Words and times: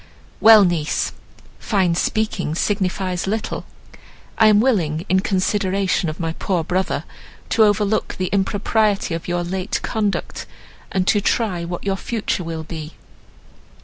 "Well! 0.39 0.63
niece, 0.65 1.11
fine 1.59 1.93
speaking 1.93 2.55
signifies 2.55 3.27
little. 3.27 3.65
I 4.35 4.47
am 4.47 4.59
willing, 4.59 5.05
in 5.09 5.19
consideration 5.19 6.09
of 6.09 6.19
my 6.19 6.33
poor 6.33 6.63
brother, 6.63 7.03
to 7.49 7.63
overlook 7.65 8.15
the 8.17 8.31
impropriety 8.33 9.13
of 9.13 9.27
your 9.27 9.43
late 9.43 9.79
conduct, 9.83 10.47
and 10.91 11.05
to 11.07 11.21
try 11.21 11.63
what 11.65 11.83
your 11.83 11.97
future 11.97 12.43
will 12.43 12.63
be." 12.63 12.95